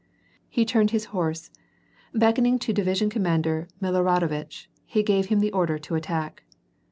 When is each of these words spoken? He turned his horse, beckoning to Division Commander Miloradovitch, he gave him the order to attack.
He 0.49 0.65
turned 0.65 0.89
his 0.89 1.05
horse, 1.13 1.51
beckoning 2.11 2.57
to 2.57 2.73
Division 2.73 3.07
Commander 3.11 3.67
Miloradovitch, 3.79 4.67
he 4.83 5.03
gave 5.03 5.27
him 5.27 5.41
the 5.41 5.51
order 5.51 5.77
to 5.77 5.93
attack. 5.93 6.41